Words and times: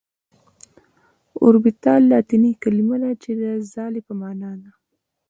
اوربيتال 1.41 2.01
لاتيني 2.11 2.51
کليمه 2.61 2.97
ده 3.01 3.11
چي 3.21 3.31
د 3.41 3.43
ځالي 3.73 4.01
په 4.07 4.13
معنا 4.21 4.51
ده. 4.61 4.71